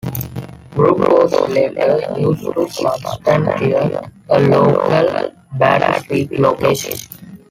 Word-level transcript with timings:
Brooke 0.71 0.97
was 0.97 1.31
later 1.51 1.99
used 2.19 2.51
to 2.55 2.67
substantiate 2.71 4.03
a 4.29 4.39
local 4.41 5.31
battlefield 5.59 6.31
location. 6.39 6.97